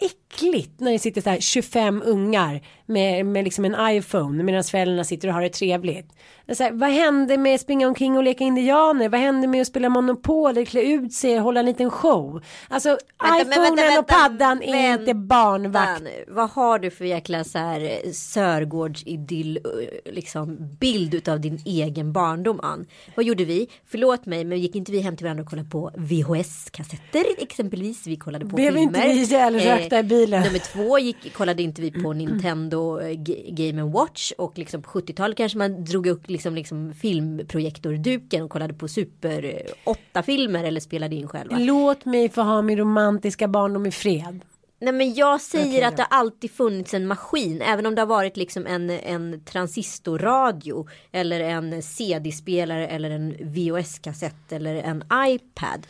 [0.01, 5.05] äckligt när det sitter så här 25 ungar med, med liksom en iPhone medan föräldrarna
[5.05, 6.13] sitter och har det trevligt.
[6.47, 9.09] Det här, vad hände med att springa omkring och leka indianer?
[9.09, 12.43] Vad hände med att spela Monopol eller klä ut sig och hålla en liten show?
[12.69, 16.03] Alltså Vänta, iPhonen vänta, och vänta, paddan är vänta inte barnvakt.
[16.29, 22.13] Vad har du för jäkla så här eh, Sörgårdsidyll eh, liksom bild utav din egen
[22.13, 22.87] barndom Ann?
[23.15, 23.69] Vad gjorde vi?
[23.87, 28.07] Förlåt mig men gick inte vi hem till varandra och kollade på VHS-kassetter exempelvis?
[28.07, 28.83] Vi kollade på Blev filmer.
[28.83, 30.24] inte vi ihjälrökta rökta i bilen.
[30.31, 33.15] Nummer två gick, kollade inte vi på Nintendo eh,
[33.49, 38.75] Game Watch och liksom på 70-talet kanske man drog upp liksom, liksom filmprojektorduken och kollade
[38.75, 41.59] på super 8 filmer eller spelade in själva.
[41.59, 44.41] Låt mig få ha min romantiska barndom i fred.
[44.85, 47.63] Nej men jag säger Okej att det har alltid funnits en maskin.
[47.63, 50.89] Även om det har varit liksom en, en transistorradio.
[51.13, 55.87] Eller en CD-spelare eller en VHS-kassett eller en iPad.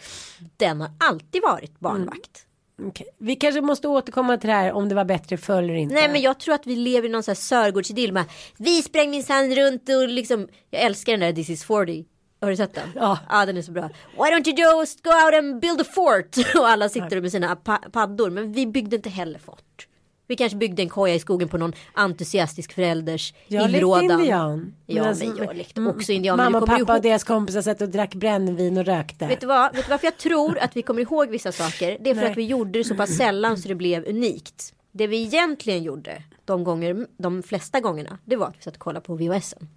[0.56, 2.46] Den har alltid varit barnvakt.
[2.82, 3.06] Okej.
[3.18, 5.94] Vi kanske måste återkomma till det här om det var bättre förr eller inte.
[5.94, 8.12] Nej men jag tror att vi lever i någon sån här Sörgårdsidyll.
[8.12, 8.24] med,
[8.58, 10.48] Vi sprang minsann runt och liksom.
[10.70, 12.04] Jag älskar den där This is 40.
[12.40, 12.88] Har du sett den?
[12.94, 13.18] Ja.
[13.30, 13.82] Ja den är så bra.
[14.16, 16.54] Why don't you just go out and build a fort?
[16.56, 18.30] Och alla sitter med sina pa- paddor.
[18.30, 19.86] Men vi byggde inte heller fort.
[20.26, 24.20] Vi kanske byggde en koja i skogen på någon entusiastisk förälders jag lekte inrådan.
[24.20, 24.74] indian.
[24.86, 26.36] Ja alltså, men jag lekte mm, också indian.
[26.36, 29.26] Mamma och pappa ihåg, och deras kompisar satt och drack brännvin och rökte.
[29.26, 29.74] vet, du vad?
[29.74, 31.98] vet du varför jag tror att vi kommer ihåg vissa saker?
[32.00, 32.30] Det är för Nej.
[32.30, 34.74] att vi gjorde det så pass sällan så det blev unikt.
[34.92, 38.80] Det vi egentligen gjorde de, gånger, de flesta gångerna det var att vi satt och
[38.80, 39.68] kollade på VHSen.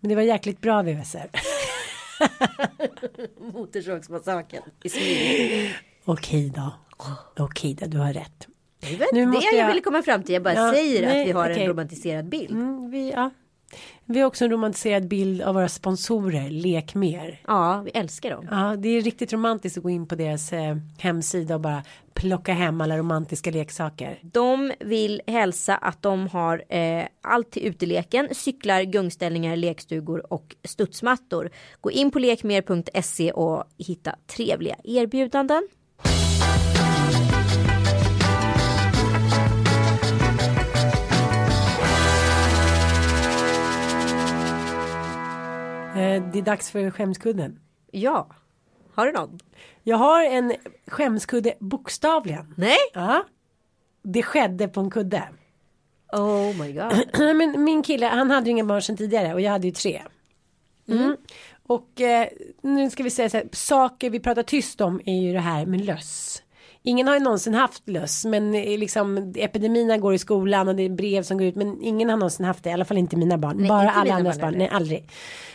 [0.00, 1.30] Men det var jäkligt bra VHSer.
[3.52, 5.74] Motorsågsmassakern i smyg.
[6.04, 6.72] Okej då.
[7.36, 8.46] Okej då, du har rätt.
[8.80, 9.54] Det väl Nu det jag...
[9.54, 10.32] jag- ville komma fram till.
[10.32, 11.62] Jag bara Ja, säger nej, att vi har okej.
[11.62, 12.50] en romantiserad bild.
[12.50, 13.30] Mm, vi, ja.
[14.04, 17.40] vi har också en romantiserad bild av våra sponsorer, Lek mer.
[17.46, 18.48] Ja, vi älskar dem.
[18.50, 21.82] Ja, det är riktigt romantiskt att gå in på deras eh, hemsida och bara
[22.14, 24.18] plocka hem alla romantiska leksaker.
[24.22, 31.50] De vill hälsa att de har eh, allt till uteleken, cyklar, gungställningar, lekstugor och studsmattor.
[31.80, 35.68] Gå in på lekmer.se och hitta trevliga erbjudanden.
[45.94, 47.60] Det är dags för skämskudden.
[47.90, 48.28] Ja,
[48.94, 49.38] har du någon?
[49.82, 50.54] Jag har en
[50.86, 52.54] skämskudde bokstavligen.
[52.56, 52.76] Nej?
[52.94, 53.24] Ja.
[54.02, 55.28] Det skedde på en kudde.
[56.12, 57.18] Oh my god.
[57.36, 60.02] Men min kille, han hade ju inga barn sedan tidigare och jag hade ju tre.
[60.88, 61.16] Mm.
[61.66, 62.28] Och eh,
[62.62, 65.66] nu ska vi säga så här, saker vi pratar tyst om är ju det här
[65.66, 66.42] med löss.
[66.82, 70.82] Ingen har ju någonsin haft löss men eh, liksom epidemierna går i skolan och det
[70.82, 73.16] är brev som går ut men ingen har någonsin haft det i alla fall inte
[73.16, 73.56] mina barn.
[73.56, 75.10] Nej, Bara alla andras barn barn, nej aldrig.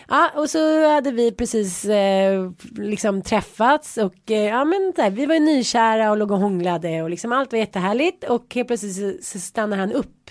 [0.08, 5.26] Ja och så hade vi precis eh, liksom träffats och eh, ja men där, vi
[5.26, 9.26] var ju nykära och låg och hånglade och liksom allt var jättehärligt och helt plötsligt
[9.26, 10.30] så, stannar han upp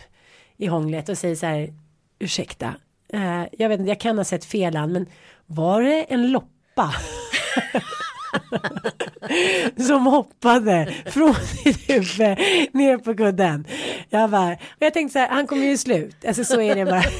[0.57, 1.75] i hånglet och säger så här
[2.19, 2.75] ursäkta
[3.13, 5.07] eh, jag vet inte jag kan ha sett fel men
[5.47, 6.95] var det en loppa
[9.87, 12.38] som hoppade från sitt huvud
[12.73, 13.66] ner på kudden
[14.11, 16.85] jag bara och jag tänkte så här han kommer ju slut alltså så är det
[16.85, 17.03] bara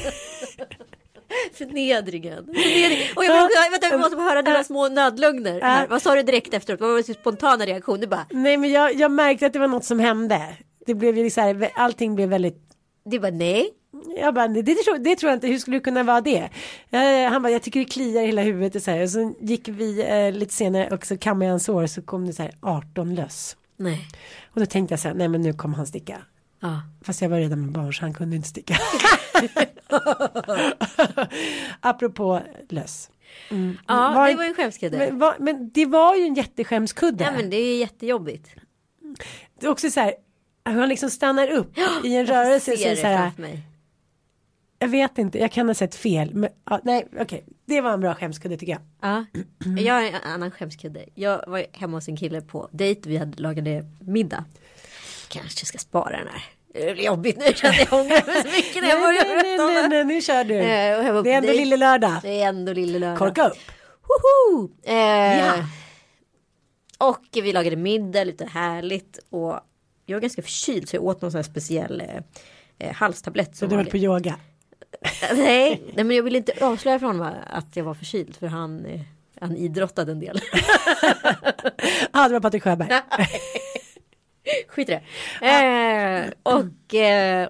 [1.53, 2.45] Förnedringen.
[2.45, 2.99] Förnedring.
[3.15, 5.61] Och jag, vill, vänta, vi måste få höra dina små nödlögner.
[5.61, 5.87] Här.
[5.87, 6.79] Vad sa du direkt efteråt?
[6.79, 7.99] Vad var din spontana reaktion?
[7.99, 11.17] Du bara, nej men jag, jag märkte att det var något som hände det blev
[11.17, 12.61] ju så här allting blev väldigt
[13.05, 13.69] du bara nej.
[14.17, 16.49] Jag bara, det, det, tror, det tror jag inte, hur skulle det kunna vara det?
[16.89, 19.01] Eh, han bara, jag tycker det kliar i hela huvudet och så här.
[19.03, 22.25] Och så gick vi eh, lite senare och så kammade jag hans hår så kom
[22.27, 23.57] det så här 18 löss.
[23.77, 24.07] Nej.
[24.53, 26.17] Och då tänkte jag så här, nej men nu kommer han sticka.
[26.59, 26.81] Ja.
[27.01, 28.75] Fast jag var redan med barn så han kunde inte sticka.
[31.79, 33.09] Apropå löss.
[33.87, 34.97] Ja, Var- det var ju en skämskudde.
[34.97, 37.23] Men, vad- men det var ju en jätteskämskudde.
[37.23, 38.49] Ja, men det är jättejobbigt.
[39.59, 40.13] Det är också så här,
[40.65, 42.71] han liksom stannar upp i en Jag rörelse.
[42.71, 43.61] och ser det så här, framför mig.
[44.85, 46.33] Jag vet inte, jag kan ha sett fel.
[46.33, 47.45] Men, ja, nej, okej.
[47.65, 48.81] Det var en bra skämskudde tycker jag.
[49.01, 49.25] Ja.
[49.77, 51.05] Jag har en annan skämskudde.
[51.15, 53.09] Jag var hemma hos en kille på dejt.
[53.09, 54.45] Vi hade lagade middag.
[55.27, 56.43] Kanske ska spara den här.
[56.73, 59.73] Det blir jobbigt nu känner jag ångrar mig så mycket när jag börjar berätta om
[59.73, 59.87] nej, det.
[59.89, 60.55] nej, nu kör du.
[60.55, 62.19] Eh, Det är ändå lille lördag.
[62.21, 63.17] Det är ändå lille lördag.
[63.17, 63.57] Korka upp.
[64.07, 64.69] Woho!
[64.83, 64.95] Eh,
[65.39, 65.53] Ja.
[66.97, 69.19] Och vi lagade middag, lite härligt.
[69.29, 69.59] Och
[70.05, 73.55] jag var ganska förkyld så jag åt någon sån här speciell eh, eh, halstablett.
[73.55, 74.35] Så du höll på yoga.
[75.35, 78.35] nej, nej, men jag ville inte avslöja för honom att jag var förkyld.
[78.35, 79.01] För han, eh,
[79.39, 80.39] han idrottade en del.
[82.13, 82.89] Ja, det var Patrik Sjöberg.
[84.67, 85.47] Skit i det.
[85.47, 87.49] Eh, och eh,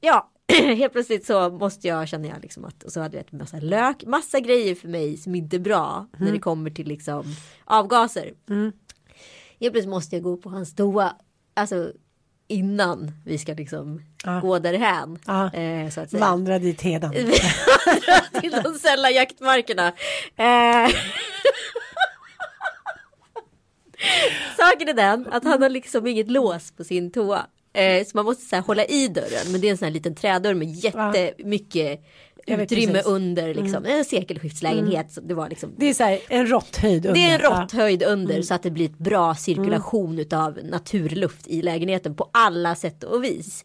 [0.00, 3.32] ja, helt plötsligt så måste jag känna jag liksom att och så hade jag ett
[3.32, 7.24] massa lök, massa grejer för mig som inte är bra när det kommer till liksom
[7.64, 8.32] avgaser.
[9.60, 11.16] Helt plötsligt måste jag gå på hans toa,
[11.54, 11.92] alltså
[12.48, 14.40] innan vi ska liksom Ja.
[14.40, 15.18] gå därhän.
[15.26, 15.52] Ja.
[15.54, 16.20] Eh, så att säga.
[16.20, 17.12] Vandra dit hedan.
[18.40, 19.88] till de sälla jaktmarkerna.
[20.36, 20.90] Eh.
[24.56, 27.46] Saken är den att han har liksom inget lås på sin toa.
[27.72, 29.52] Eh, så man måste så här, hålla i dörren.
[29.52, 32.00] Men det är en sån här liten trädörr med jättemycket vet
[32.46, 33.00] utrymme.
[33.00, 33.12] Mm.
[33.12, 33.84] under liksom.
[33.84, 35.12] En sekelskiftslägenhet.
[35.12, 35.74] Så det var liksom.
[35.76, 37.20] Det är så här en råtthöjd under.
[37.20, 37.40] Det är en.
[37.40, 37.60] Mm.
[37.60, 42.74] råtthöjd under så att det blir ett bra cirkulation utav naturluft i lägenheten på alla
[42.74, 43.64] sätt och vis.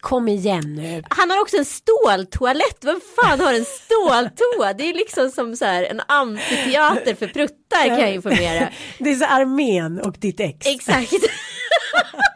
[0.00, 1.02] Kom igen nu.
[1.10, 2.84] Han har också en ståltoalett.
[2.84, 4.72] Vem fan har en ståltoa?
[4.72, 8.68] Det är liksom som så här en amfiteater för pruttar kan jag informera.
[8.98, 10.66] Det är så armén och ditt ex.
[10.66, 11.12] Exakt.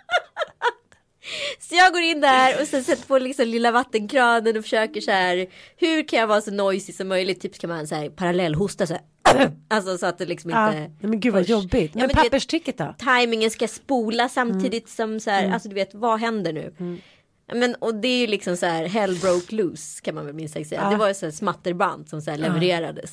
[1.60, 5.10] Så jag går in där och sen sätter på liksom lilla vattenkranen och försöker så
[5.10, 5.46] här.
[5.76, 7.40] Hur kan jag vara så noisy som möjligt?
[7.40, 9.02] Typ ska man så här parallellhosta så här.
[9.70, 11.06] Alltså så att det liksom Ja, inte.
[11.06, 11.90] men gud vad jobbigt.
[11.94, 12.94] Ja, Men, men du vet- papperstricket då?
[12.98, 15.52] Timingen ska spola samtidigt som så här.
[15.52, 16.98] Alltså du vet vad händer nu?
[17.54, 20.54] Men och det är ju liksom så här hell broke loose kan man väl minst
[20.54, 20.80] sagt säga.
[20.84, 20.90] Ja.
[20.90, 23.10] Det var ju så här smatterband som så här levererades.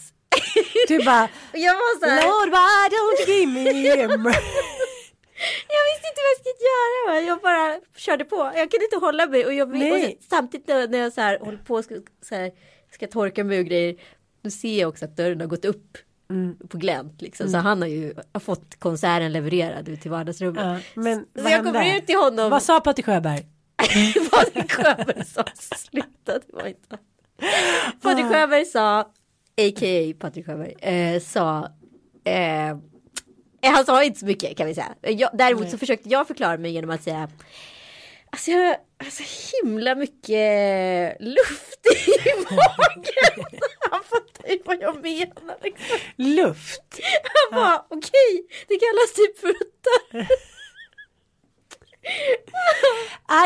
[0.88, 2.22] Du bara, jag var så här.
[2.24, 4.34] Lord why don't you give me?
[5.76, 6.98] Jag visste inte vad jag skulle göra.
[7.08, 7.28] Va?
[7.28, 8.52] Jag bara körde på.
[8.56, 9.46] Jag kunde inte hålla mig.
[9.46, 12.52] Och, jag, och så, samtidigt när jag så här, håller på och ska, så här,
[12.92, 13.96] ska torka mig och grejer.
[14.42, 15.98] Då ser jag också att dörren har gått upp
[16.70, 17.22] på glänt.
[17.22, 17.50] Liksom.
[17.50, 20.64] Så han har ju har fått konserten levererad ut till vardagsrummet.
[20.64, 21.98] Ja, men så jag kommer hände?
[21.98, 22.52] ut till honom.
[22.52, 23.46] Vad sa Patrik Sjöberg?
[24.32, 26.34] Patrik Sjöberg sa sluta.
[26.34, 26.98] Det var inte.
[28.02, 30.14] Patrik Sjöberg sa, a.k.a.
[30.20, 31.70] Patrik Sjöberg, eh, sa
[32.24, 32.78] eh,
[33.62, 34.96] han sa inte så mycket kan vi säga.
[35.02, 37.30] Jag, däremot så försökte jag förklara mig genom att säga
[38.32, 39.24] Alltså jag har så
[39.64, 43.46] himla mycket luft i magen.
[43.92, 45.58] Han fattar ju vad jag menar.
[45.64, 45.98] Liksom.
[46.16, 47.00] Luft.
[47.52, 49.90] Han bara okej, det kallas typ frutta.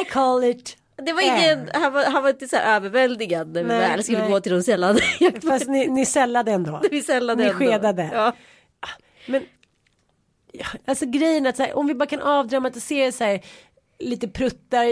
[0.02, 0.78] I call it.
[0.95, 4.04] Det var ingen, han var, han var inte så här överväldigande när vi Nej, väl
[4.04, 4.32] skulle nej.
[4.32, 5.02] gå till de sällade
[5.47, 6.82] Fast ni, ni sällade ändå.
[6.91, 7.65] Vi sällade Ni ändå.
[7.65, 8.10] skedade.
[8.13, 8.34] Ja.
[9.26, 9.47] Men ja,
[10.86, 13.42] alltså grejen är att så här, om vi bara kan avdramatisera så här
[14.00, 14.86] lite pruttar.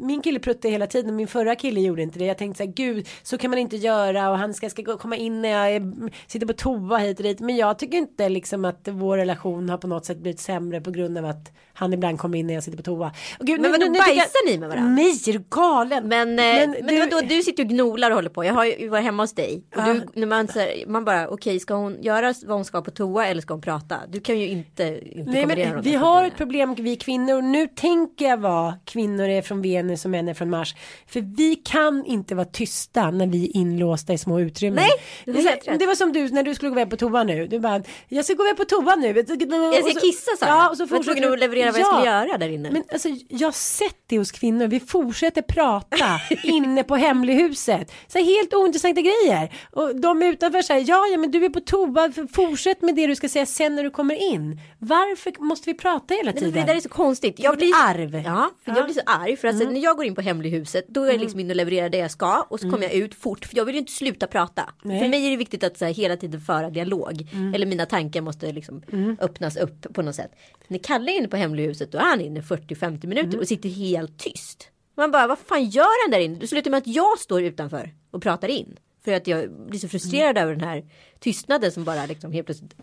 [0.00, 1.16] Min kille pruttade hela tiden.
[1.16, 2.24] Min förra kille gjorde inte det.
[2.24, 5.16] Jag tänkte så här, gud, så kan man inte göra och han ska, ska komma
[5.16, 5.92] in när jag är,
[6.26, 7.40] sitter på toa hit och dit.
[7.40, 10.90] Men jag tycker inte liksom att vår relation har på något sätt blivit sämre på
[10.90, 13.12] grund av att han ibland kommer in när jag sitter på toa.
[13.38, 14.90] Och gud, Men vadå, tycker jag- bajsar ni med varandra?
[14.90, 16.08] Nej, är du galen?
[16.08, 18.44] Men, eh, men, du- vadå, du sitter och gnolar och håller på.
[18.44, 19.62] Jag har ju varit hemma hos dig.
[19.76, 22.82] Och du, när man, så här, man bara okej ska hon göra vad hon ska
[22.82, 23.96] på toa eller ska hon prata?
[24.08, 27.42] Du kan ju inte, inte Nej men vi har ett problem vi kvinnor.
[27.42, 30.74] Nu tänker jag vad kvinnor är från Venus och män är från Mars.
[31.06, 34.84] För vi kan inte vara tysta när vi är inlåsta i små utrymmen.
[34.84, 34.90] Nej,
[35.24, 35.78] det, helt rätt.
[35.78, 37.46] det var som du när du skulle gå iväg på toa nu.
[37.46, 39.06] Du bara, jag ska gå iväg på toa nu.
[39.08, 40.46] Jag ska kissa sa.
[40.46, 41.92] Ja, och så jag var tvungen att leverera vad jag Ja.
[41.92, 42.70] skulle göra där inne.
[42.70, 44.66] Men alltså jag har sett det hos kvinnor.
[44.66, 47.92] Vi fortsätter prata inne på hemlighuset.
[48.08, 49.52] Så helt ointressanta grejer.
[49.72, 52.12] Och de utanför säger ja, ja, men du är på toa.
[52.32, 54.60] Fortsätt med det du ska säga sen när du kommer in.
[54.78, 56.52] Varför måste vi prata hela Nej, tiden?
[56.54, 57.34] men det där är så konstigt.
[57.38, 58.14] Jag Vårt blir arv.
[58.14, 58.50] Ja, för Ja.
[58.66, 58.76] Mm.
[58.76, 59.36] jag blir så arg.
[59.36, 61.88] För alltså, när jag går in på hemlighuset då är jag liksom inne och levererar
[61.88, 62.46] det jag ska.
[62.48, 63.44] Och så kommer jag ut fort.
[63.44, 64.70] För jag vill ju inte sluta prata.
[64.82, 64.96] Nej.
[64.96, 65.04] Mm.
[65.04, 67.28] För mig är det viktigt att så här, hela tiden föra dialog.
[67.54, 68.82] Eller mina tankar måste liksom
[69.20, 70.30] öppnas upp på något sätt.
[70.68, 73.40] När Kalle är inne på hemlighuset då är han inne 40-50 minuter Mm.
[73.40, 74.68] och sitter helt tyst.
[74.96, 76.38] Man bara, vad fan gör han där inne?
[76.38, 78.76] Det slutar med att jag står utanför och pratar in.
[79.04, 80.42] För att jag blir så frustrerad Mm.
[80.42, 80.84] över den här
[81.20, 82.74] tystnaden som bara liksom helt plötsligt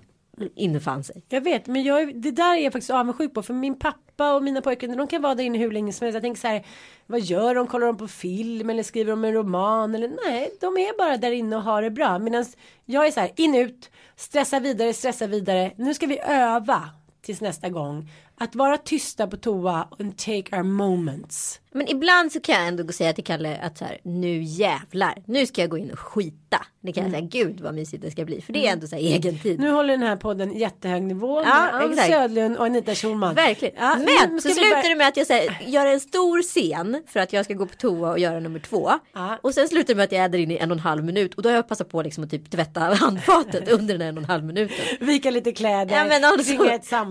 [0.56, 1.24] infann sig.
[1.30, 3.44] Jag vet, men jag, det där är jag faktiskt avundsjuk på.
[3.44, 6.14] För min pappa och mina pojkar, de kan vara där inne hur länge som helst.
[6.14, 6.66] Jag tänker så här,
[7.06, 7.68] vad gör de?
[7.68, 9.96] Kollar de på film eller skriver de en roman?
[9.96, 12.20] Eller nej, de är bara där inne och har det bra.
[12.20, 12.46] Medan
[12.86, 15.72] jag är så här, in ut, stressa vidare, stressa vidare.
[15.76, 16.90] Nu ska vi öva
[17.22, 18.10] tills nästa gång.
[18.40, 21.60] Att vara tysta på toa and take our moments.
[21.72, 25.46] Men ibland så kan jag ändå säga till Kalle att så här, nu jävlar, nu
[25.46, 26.66] ska jag gå in och skita.
[26.82, 28.42] Det kan jag säga, gud vad mysigt det ska bli.
[28.42, 29.60] För det är ändå så här egen tid.
[29.60, 31.98] Nu håller den här podden jättehög nivå Ja, med.
[32.06, 33.36] Södlund och Anita Schulman.
[33.36, 33.76] Verkligen.
[33.78, 37.34] Ja, Men så slutar det med att jag säger, gör en stor scen för att
[37.34, 38.92] jag ska gå på toa och göra nummer två.
[39.14, 39.38] Ja.
[39.42, 41.04] Och sen slutar det med att jag är där inne i en och en halv
[41.06, 41.34] minut.
[41.34, 44.24] Och då har jag passat på liksom att typ tvätta handfatet under den en och
[44.24, 44.76] en halv minuten.
[45.00, 46.54] Vika lite kläder, Ja, men alltså,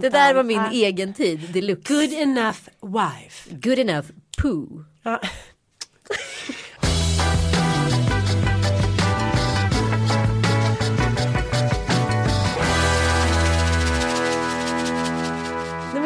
[0.01, 0.71] det där var min Ja.
[0.73, 1.95] egen tid deluxe.
[1.95, 3.51] Good enough wife.
[3.63, 4.07] Good enough
[4.43, 4.85] poo.
[5.03, 5.21] Ja.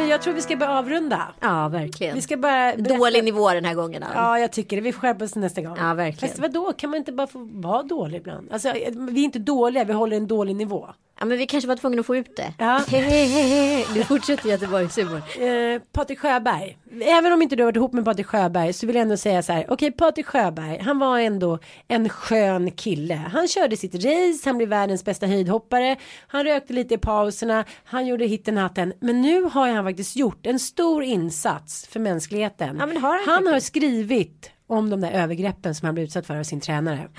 [0.08, 1.22] Jag tror vi ska börja avrunda.
[1.40, 2.14] Ja, verkligen.
[2.14, 4.02] Vi ska bara berätta- Dålig nivå den här gången.
[4.02, 4.10] Ann.
[4.14, 4.82] Ja, jag tycker det.
[4.82, 5.76] Vi skärper oss nästa gång.
[5.78, 6.28] Ja, verkligen.
[6.28, 8.52] Fast vadå, kan man inte bara få vara dålig ibland?
[8.52, 8.72] Alltså,
[9.12, 10.88] vi är inte dåliga, vi håller en dålig nivå.
[11.20, 12.54] Ja men vi kanske var tvungna att få ut det.
[12.58, 12.80] Ja.
[13.94, 15.16] Nu fortsätter Göteborgshumor.
[15.16, 16.78] Eh, Patrik Sjöberg.
[17.02, 19.42] Även om inte du har varit ihop med Patrik Sjöberg så vill jag ändå säga
[19.42, 19.66] så här.
[19.68, 23.14] Okej, Patrik Sjöberg, han var ändå en skön kille.
[23.14, 25.96] Han körde sitt race, han blev världens bästa höjdhoppare.
[26.26, 28.92] Han rökte lite i pauserna, han gjorde hitten hatten.
[29.00, 32.76] Men nu har han faktiskt gjort en stor insats för mänskligheten.
[32.76, 36.38] Ja, har han han har skrivit om de där övergreppen som han blev utsatt för
[36.38, 37.08] av sin tränare.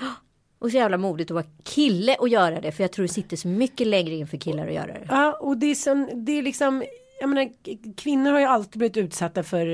[0.62, 2.72] Och så jävla modigt att vara kille och göra det.
[2.72, 5.06] För jag tror det sitter så mycket längre in för killar att göra det.
[5.08, 6.84] Ja, och det är, sån, det är liksom,
[7.20, 7.50] jag menar,
[7.96, 9.66] kvinnor har ju alltid blivit utsatta för,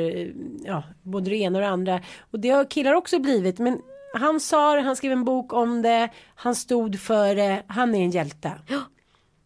[0.64, 2.01] ja, både det ena och det andra.
[2.30, 3.80] Och det har killar också blivit, men
[4.14, 8.05] han sa det, han skrev en bok om det, han stod för det, han är
[8.05, 8.53] en hjälte.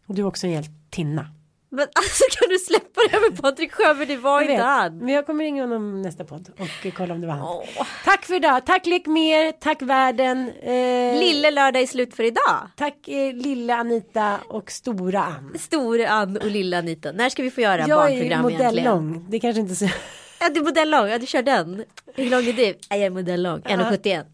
[0.07, 1.27] Och du är också en hjältinna.
[1.75, 4.07] Men alltså kan du släppa det med Patrik Sjöberg?
[4.07, 4.99] Det var Jag inte vet, han.
[4.99, 7.47] Men jag kommer ringa honom nästa podd och kolla om det var han.
[7.47, 7.87] Åh.
[8.05, 10.49] Tack för idag, tack Lek Mer, tack världen.
[10.63, 12.69] Eh, Lille lördag är slut för idag.
[12.77, 15.59] Tack eh, lilla Anita och stora Ann.
[15.59, 17.13] Store Ann och lilla Anita.
[17.13, 18.73] När ska vi få göra Jag är barnprogram egentligen?
[18.95, 19.89] modellång, det kanske inte så...
[20.41, 21.85] Ja du är modellång, ja du kör den.
[22.15, 22.65] Hur lång är du?
[22.65, 24.25] Ja, Jag är modellång, 1,71.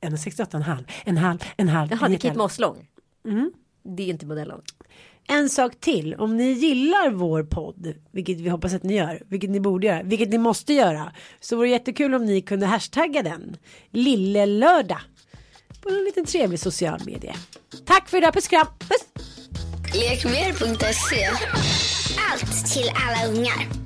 [0.00, 1.90] 1,68 en halv, en halv, en halv.
[1.90, 2.38] Jaha, det är halv.
[2.38, 2.86] Moss lång.
[3.96, 4.60] Det är inte modellång.
[5.28, 9.50] En sak till, om ni gillar vår podd, vilket vi hoppas att ni gör, vilket
[9.50, 13.22] ni borde göra, vilket ni måste göra, så vore det jättekul om ni kunde hashtagga
[13.22, 13.56] den,
[13.90, 15.00] Lillelördag,
[15.82, 17.34] på en liten trevlig social medie.
[17.84, 19.26] Tack för idag, puss kram, puss!
[19.94, 21.28] Lekmer.se
[22.32, 23.85] Allt till alla ungar.